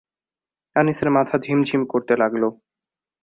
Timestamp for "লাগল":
2.17-2.43